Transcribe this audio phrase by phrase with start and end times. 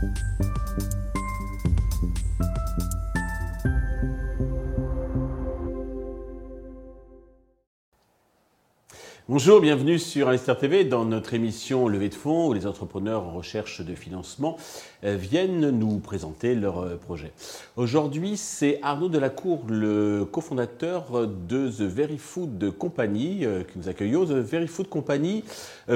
[0.00, 0.59] Thank you.
[9.32, 13.30] Bonjour, bienvenue sur Investir TV dans notre émission Levée de fonds où les entrepreneurs en
[13.30, 14.56] recherche de financement
[15.04, 17.30] euh, viennent nous présenter leurs euh, projets.
[17.76, 24.24] Aujourd'hui, c'est Arnaud Delacour, le cofondateur de The Very Food Company, euh, que nous accueillons.
[24.24, 25.44] The Very Food Company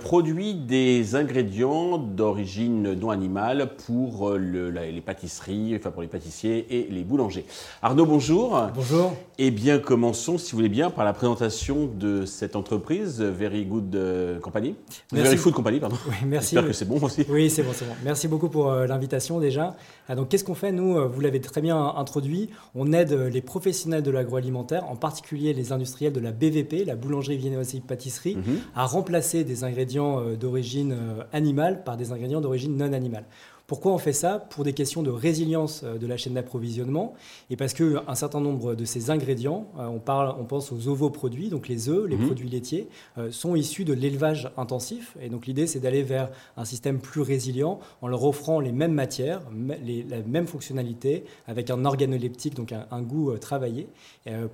[0.00, 7.02] produit des ingrédients d'origine non animale pour les pâtisseries, enfin pour les pâtissiers et les
[7.02, 7.44] boulangers.
[7.82, 8.68] Arnaud, bonjour.
[8.72, 9.14] Bonjour.
[9.38, 13.94] Eh bien, commençons, si vous voulez bien, par la présentation de cette entreprise Very Good
[13.94, 14.74] euh, Company.
[15.12, 15.96] Very Food Company, pardon.
[16.08, 16.54] Oui, merci.
[16.54, 17.24] J'espère que c'est bon aussi.
[17.28, 17.94] Oui, c'est bon, c'est bon.
[18.04, 19.76] Merci beaucoup pour euh, l'invitation déjà.
[20.14, 20.72] Donc, qu'est-ce qu'on fait?
[20.72, 25.52] Nous, euh, vous l'avez très bien introduit, on aide les professionnels de l'agroalimentaire, en particulier
[25.52, 28.58] les industriels de la BVP, la boulangerie, viennoiserie, pâtisserie, mhm.
[28.74, 30.96] à remplacer des ingrédients d'origine
[31.32, 33.24] animale par des ingrédients d'origine non animale.
[33.66, 37.14] Pourquoi on fait ça Pour des questions de résilience euh, de la chaîne d'approvisionnement
[37.50, 41.48] et parce qu'un certain nombre de ces ingrédients, euh, on, parle, on pense aux ovoproduits,
[41.48, 42.26] donc les œufs, les mhm.
[42.26, 45.16] produits laitiers, euh, sont issus de l'élevage intensif.
[45.20, 48.94] Et donc l'idée, c'est d'aller vers un système plus résilient en leur offrant les mêmes
[48.94, 49.42] matières,
[49.84, 53.88] les, la même fonctionnalité, avec un organoleptique, donc un, un goût travaillé,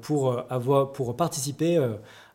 [0.01, 1.79] pour, avoir, pour participer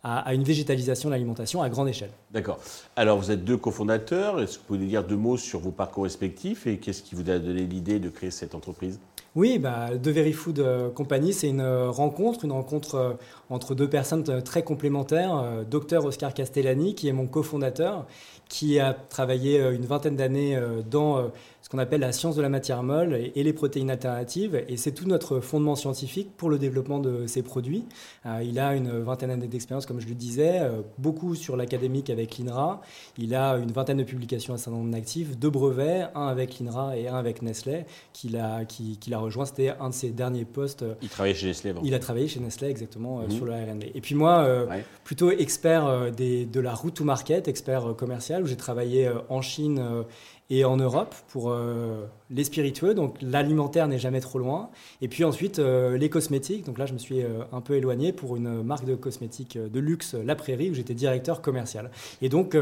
[0.08, 2.12] à, une végétalisation de l'alimentation à grande échelle.
[2.32, 2.60] D'accord.
[2.96, 4.40] Alors, vous êtes deux cofondateurs.
[4.40, 7.30] Est-ce que vous pouvez dire deux mots sur vos parcours respectifs et qu'est-ce qui vous
[7.30, 9.00] a donné l'idée de créer cette entreprise?
[9.36, 13.14] Oui, bah, The Very Food euh, Company, c'est une euh, rencontre, une rencontre euh,
[13.52, 15.64] entre deux personnes très complémentaires.
[15.70, 18.08] Docteur Oscar Castellani, qui est mon cofondateur,
[18.50, 21.32] qui a travaillé une vingtaine d'années dans
[21.68, 24.64] ce qu'on appelle la science de la matière molle et, les protéines alternatives.
[24.70, 27.84] Et c'est tout notre fondement scientifique pour le développement de ces produits.
[28.26, 32.10] Euh, il a une vingtaine d'années d'expérience, comme je le disais, euh, beaucoup sur l'académique
[32.10, 32.82] avec l'INRA.
[33.18, 36.96] Il a une vingtaine de publications à certain nombre d'actifs, deux brevets, un avec l'INRA
[36.96, 39.44] et un avec Nestlé, qu'il a, qui, a rejoint.
[39.44, 40.86] C'était un de ses derniers postes.
[41.02, 41.82] Il travaillait chez Nestlé avant.
[41.84, 43.32] Il a travaillé chez Nestlé, exactement, euh, mhm.
[43.32, 43.92] sur le R&D.
[43.94, 44.68] Et puis moi,
[45.04, 50.06] plutôt expert des, de la route to market, expert commercial, où j'ai travaillé en Chine
[50.50, 54.70] et en Europe pour euh, les spiritueux, donc l'alimentaire n'est jamais trop loin.
[55.02, 58.14] Et puis ensuite euh, les cosmétiques, donc là je me suis euh, un peu éloigné
[58.14, 61.92] pour une marque de cosmétiques de luxe, La Prairie, où j'étais directeur commercial.
[62.22, 62.58] Et donc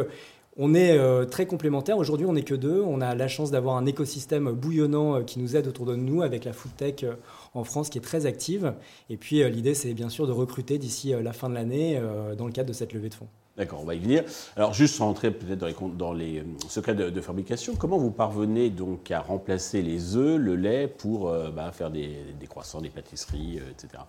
[0.58, 0.98] on est
[1.30, 1.98] très complémentaires.
[1.98, 2.82] Aujourd'hui, on n'est que deux.
[2.82, 6.46] On a la chance d'avoir un écosystème bouillonnant qui nous aide autour de nous avec
[6.46, 7.06] la food tech
[7.54, 8.74] en France qui est très active.
[9.10, 12.02] Et puis l'idée, c'est bien sûr de recruter d'ici la fin de l'année
[12.38, 13.28] dans le cadre de cette levée de fonds.
[13.58, 14.24] D'accord, on va y venir.
[14.58, 19.12] Alors, juste sans entrer peut-être dans les, euh, secrets de, fabrication, comment vous parvenez donc
[19.12, 23.60] à remplacer les œufs, le lait pour euh, bah, faire des, des, croissants, des pâtisseries,
[23.60, 24.04] euh, etc.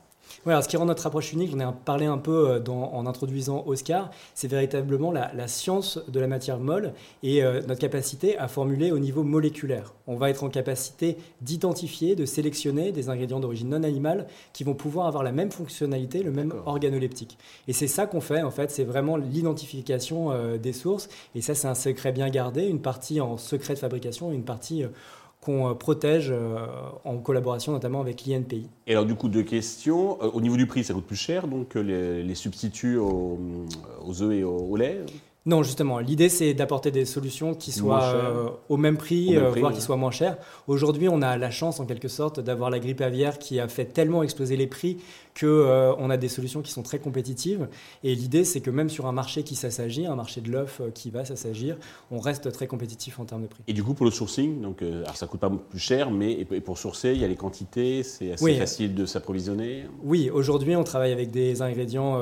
[0.47, 3.65] Oui, ce qui rend notre approche unique, j'en ai parlé un peu euh, en introduisant
[3.67, 6.93] Oscar, c'est véritablement la, science de la matière molle
[7.23, 9.93] et euh, notre capacité à formuler au niveau moléculaire.
[10.07, 14.75] On va être en capacité d'identifier, de sélectionner des ingrédients d'origine non animale qui vont
[14.75, 17.39] pouvoir avoir la même fonctionnalité, le même organoleptique.
[17.67, 21.09] Et c'est ça qu'on fait, en fait, c'est vraiment l'identification euh, des sources.
[21.35, 24.45] Et ça, c'est un secret bien gardé, une partie en secret de fabrication et une
[24.45, 24.85] partie
[25.47, 26.67] qu'on euh, protège euh,
[27.05, 28.69] en collaboration notamment avec l'INPI.
[28.89, 30.19] Et alors du coup, deux questions.
[30.21, 34.45] Euh, au niveau du prix, ça coûte plus cher, donc les, substituts aux, œufs et
[34.45, 34.99] au lait?
[35.47, 39.73] Non, justement, l'idée c'est d'apporter des solutions qui soient euh, au même prix, euh, voire
[39.73, 40.39] qui soient moins chères.
[40.67, 43.85] Aujourd'hui, on a la chance en quelque sorte d'avoir la grippe aviaire qui a fait
[43.85, 44.99] tellement exploser les prix
[45.35, 47.69] que euh, on a des solutions qui sont très compétitives.
[48.03, 51.11] Et l'idée c'est que même sur un marché qui s'assagit, un marché de l'œuf qui
[51.11, 51.77] va s'assagir,
[52.11, 53.63] on reste très compétitif en termes de prix.
[53.69, 56.77] Et du coup, pour le sourcing, donc, alors ça coûte pas plus cher, mais pour
[56.77, 59.85] sourcer, il y a les quantités, c'est assez facile de s'approvisionner?
[60.03, 62.21] Oui, aujourd'hui, on travaille avec des ingrédients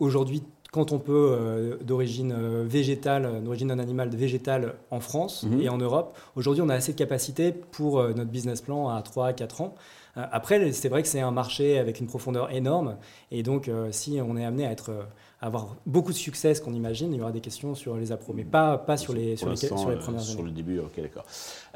[0.00, 0.42] aujourd'hui
[0.72, 5.62] quand on peut euh, d'origine euh, végétale, d'origine non animale, végétale en France mhm.
[5.62, 6.16] et en Europe.
[6.36, 9.62] Aujourd'hui, on a assez de capacité pour euh, notre business plan à 3 à 4
[9.62, 9.74] ans.
[10.32, 12.96] Après, c'est vrai que c'est un marché avec une profondeur énorme.
[13.30, 14.92] Et donc, si on est amené à être
[15.40, 18.32] avoir beaucoup de succès, ce qu'on imagine, il y aura des questions sur les appros,
[18.34, 20.30] mais pas, pas sur, les, sur, les, sur les premières années.
[20.30, 21.24] Sur le début, ok, d'accord.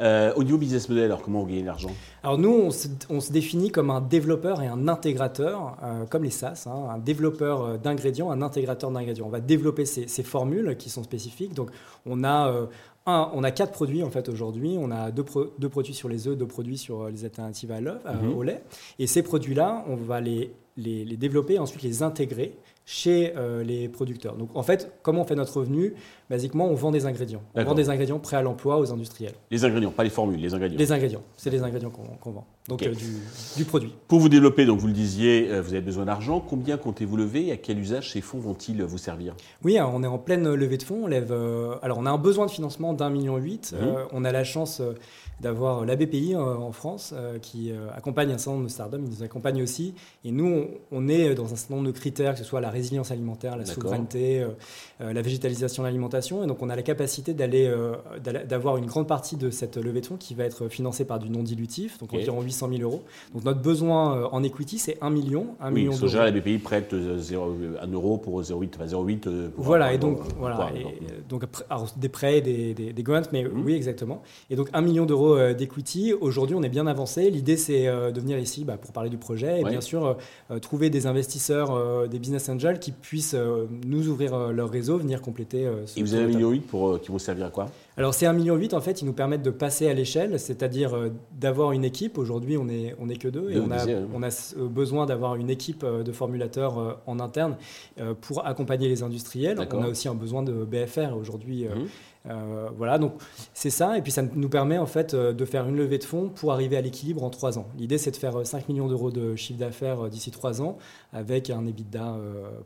[0.00, 1.90] Euh, au niveau business model, alors comment vous gagnez l'argent?
[2.24, 6.24] Alors nous, on se, on se, définit comme un développeur et un intégrateur, euh, comme
[6.24, 9.26] les SaaS, hein, un développeur euh, d'ingrédients, un intégrateur d'ingrédients.
[9.26, 11.54] On va développer ces, ces, formules qui sont spécifiques.
[11.54, 11.70] Donc
[12.04, 12.66] on a euh,
[13.06, 14.76] on a quatre produits en fait aujourd'hui.
[14.78, 15.24] On a deux,
[15.58, 18.34] deux, produits sur les œufs, deux produits sur les alternatives à l'œuf, mhm.
[18.36, 18.62] au lait.
[18.98, 23.62] Et ces produits-là, on va les les, les développer et ensuite les intégrer chez euh,
[23.62, 24.36] les producteurs.
[24.36, 25.94] Donc en fait, comment on fait notre revenu?
[26.28, 27.42] Basiquement, on vend des ingrédients.
[27.54, 29.34] On vend des ingrédients prêts à l'emploi aux industriels.
[29.50, 30.78] Les ingrédients, pas les formules, les ingrédients.
[30.78, 32.46] Les ingrédients, c'est les ingrédients qu'on vend.
[32.68, 32.94] Donc euh,
[33.56, 33.92] du, produit.
[34.08, 36.40] Pour vous développer, donc vous le disiez, euh, vous avez besoin d'argent.
[36.40, 37.48] Combien comptez-vous lever?
[37.48, 39.34] Et à quel usage ces fonds vont-ils vous servir?
[39.62, 41.04] Oui, on est en pleine levée de fonds.
[41.04, 41.32] On lève,
[41.82, 43.74] alors on a un besoin de financement d'un million huit.
[43.78, 43.86] Mmh.
[44.12, 44.80] on a la chance
[45.40, 48.96] d'avoir la BPI en France qui accompagne un certain nombre de startups.
[48.96, 49.94] Ils nous accompagnent aussi.
[50.24, 53.10] Et nous, on, est dans un certain nombre de critères, que ce soit la résilience
[53.10, 54.48] alimentaire, la souveraineté, euh,
[55.00, 56.42] euh, la végétalisation de l'alimentation.
[56.42, 57.94] Et donc, on a la capacité d'aller, euh,
[58.48, 61.30] d'avoir une grande partie de cette levée de fonds qui va être financée par du
[61.30, 63.02] non dilutif, donc environ 800 000 euros.
[63.34, 66.14] Donc, notre besoin en equity, c'est 1 million, 1 oui, million d'euros.
[66.14, 69.50] la BPI prête 0, 1 euro pour 0,8, enfin 0,8.
[69.56, 70.70] Voilà, et donc, voilà,
[71.28, 71.44] donc
[71.96, 73.62] des prêts, des, des, grants, mais mmh.
[73.64, 74.22] oui, exactement.
[74.50, 76.12] Et donc, 1 million d'euros d'equity.
[76.20, 77.30] Aujourd'hui, on est bien avancé.
[77.30, 80.16] L'idée, c'est de venir ici bah, pour parler du projet et bien sûr
[80.60, 85.20] trouver des investisseurs, des business angels qui puissent euh, nous ouvrir euh, leur réseau, venir
[85.20, 85.66] compléter.
[85.66, 87.68] Euh, ce Et vous avez un million pour qui vont servir à quoi?
[87.96, 90.96] Alors ces 1,8 million, en fait, ils nous permettent de passer à l'échelle, c'est-à-dire
[91.38, 92.16] d'avoir une équipe.
[92.16, 95.50] Aujourd'hui, on n'est on est que deux et on a, on a besoin d'avoir une
[95.50, 97.56] équipe de formulateurs en interne
[98.22, 99.58] pour accompagner les industriels.
[99.72, 101.64] On a aussi un besoin de BFR aujourd'hui.
[101.64, 102.21] Mmh.
[102.30, 103.14] Euh, voilà, donc
[103.52, 103.98] c'est ça.
[103.98, 106.52] Et puis ça nous permet en fait euh, de faire une levée de fonds pour
[106.52, 107.66] arriver à l'équilibre en trois ans.
[107.78, 110.78] L'idée, c'est de faire 5 euh, millions d'euros de chiffre d'affaires d'ici trois ans
[111.12, 112.16] avec un EBITDA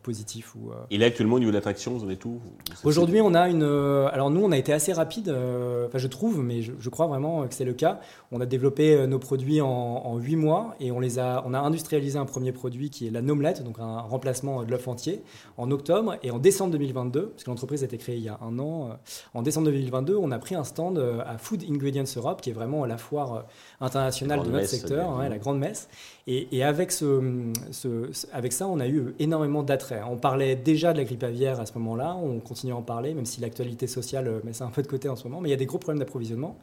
[0.03, 0.55] positif.
[0.55, 2.41] Ou, Et là, actuellement, au niveau de l'attraction, vous en êtes tout
[2.85, 3.63] Aujourd'hui, on a une.
[3.63, 5.35] alors nous, on a été assez rapide,
[5.87, 8.01] enfin je trouve, mais je, crois vraiment que c'est le cas.
[8.31, 12.19] On a développé nos produits en, huit mois et on, les a, on a industrialisé
[12.19, 15.23] un premier produit qui est la nomelette, donc un remplacement de l'œuf entier,
[15.57, 16.17] en octobre.
[16.23, 18.91] Et en décembre 2022, parce que l'entreprise a été créée il y a un an,
[19.35, 22.53] en décembre 2022, on a pris un stand euh, à Food Ingredients Europe, qui est
[22.53, 23.41] vraiment la foire euh,
[23.81, 25.89] internationale de notre secteur, hein, la grande messe.
[26.27, 27.53] Et, avec, ce,
[28.33, 30.03] avec ça, on a eu énormément d'attrait.
[30.11, 33.15] On parlait déjà de la grippe aviaire à ce moment-là, on continue à en parler,
[33.15, 35.49] même si l'actualité sociale euh, met ça un peu de côté en ce moment, mais
[35.49, 36.59] il y a des gros problèmes d'approvisionnement.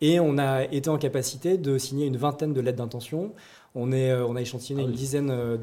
[0.00, 3.32] Et on a été en capacité de signer une vingtaine de lettres d'intention.
[3.74, 5.56] On, est, on a échantillonné ah une dizaine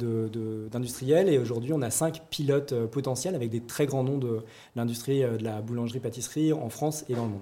[0.69, 4.41] d'industriels et aujourd'hui on a cinq pilotes potentiels avec des très grands noms de
[4.75, 7.41] l'industrie de la boulangerie-pâtisserie en France et dans le monde.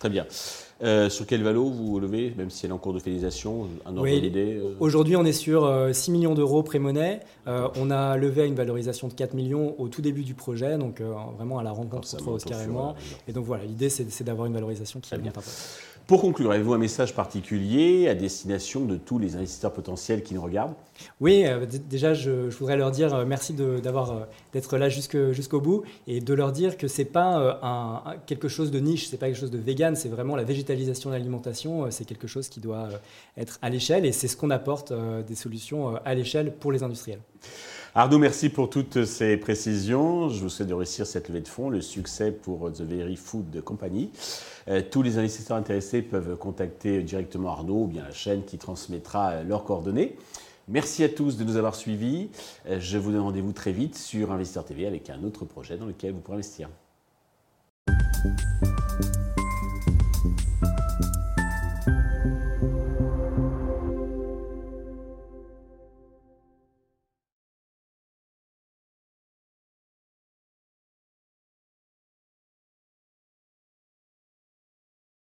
[0.00, 0.26] Très bien.
[0.82, 3.98] Euh, sur quel valo vous levez, même si elle est en cours de finalisation Un
[3.98, 7.20] ordre d'idée euh Aujourd'hui, on est sur 6 euh, millions d'euros pré-monnaie.
[7.46, 11.02] on a levé à une valorisation de 4 millions au tout début du projet, donc
[11.36, 12.94] vraiment à la rencontre entre Oscar et moi.
[13.28, 15.32] Et donc voilà, l'idée, c'est d'avoir une valorisation qui est bien.
[16.10, 20.42] Pour conclure, avez-vous un message particulier à destination de tous les investisseurs potentiels qui nous
[20.42, 20.74] regardent?
[21.20, 23.78] Oui, euh, déjà, je, voudrais leur dire euh, merci euh,
[24.52, 28.80] d'être là jusqu'au bout et de leur dire que c'est pas un, quelque chose de
[28.80, 32.26] niche, c'est pas quelque chose de vegan, c'est vraiment la végétalisation de l'alimentation, c'est quelque
[32.26, 32.88] chose qui doit
[33.36, 34.92] être à l'échelle et c'est ce qu'on apporte
[35.26, 37.20] des solutions à l'échelle pour les industriels.
[37.92, 40.28] Arnaud, merci pour toutes ces précisions.
[40.28, 43.62] Je vous souhaite de réussir cette levée de fonds, le succès pour The Very Food
[43.62, 44.10] Company.
[44.68, 49.30] Euh, tous les investisseurs intéressés peuvent contacter directement Arnaud ou bien la chaîne qui transmettra
[49.30, 50.16] euh, leurs coordonnées.
[50.68, 52.28] Merci à tous de nous avoir suivis.
[52.68, 55.86] Euh, je vous donne rendez-vous très vite sur Investisseur TV avec un autre projet dans
[55.86, 56.68] lequel vous pourrez investir.